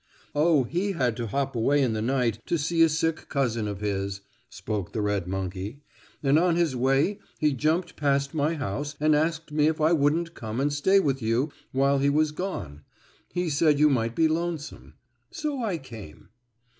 "Oh, 0.33 0.63
he 0.63 0.93
had 0.93 1.15
to 1.17 1.27
hop 1.27 1.55
away 1.55 1.83
in 1.83 1.93
the 1.93 2.01
night 2.01 2.39
to 2.47 2.57
see 2.57 2.81
a 2.81 2.89
sick 2.89 3.29
cousin 3.29 3.67
of 3.67 3.81
his," 3.81 4.21
spoke 4.49 4.93
the 4.93 5.01
red 5.03 5.27
monkey, 5.27 5.83
"and 6.23 6.39
on 6.39 6.55
his 6.55 6.75
way 6.75 7.19
he 7.37 7.53
jumped 7.53 7.95
past 7.95 8.33
my 8.33 8.55
house 8.55 8.95
and 8.99 9.15
asked 9.15 9.51
me 9.51 9.67
if 9.67 9.79
I 9.79 9.91
wouldn't 9.93 10.33
come 10.33 10.59
and 10.59 10.73
stay 10.73 10.99
with 10.99 11.21
you 11.21 11.51
while 11.71 11.99
he 11.99 12.09
was 12.09 12.31
gone. 12.31 12.81
He 13.31 13.47
said 13.47 13.77
you 13.77 13.91
might 13.91 14.15
be 14.15 14.27
lonesome. 14.27 14.95
So 15.29 15.63
I 15.63 15.77
came." 15.77 16.29